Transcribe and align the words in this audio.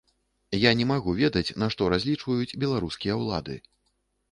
Я 0.61 0.71
не 0.79 0.87
магу 0.91 1.13
ведаць 1.19 1.55
на 1.65 1.69
што 1.75 1.91
разлічваюць 1.95 2.57
беларускія 2.65 3.21
ўлады. 3.23 3.61